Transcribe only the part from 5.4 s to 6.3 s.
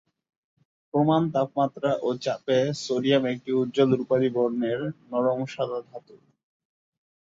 সাদা ধাতু।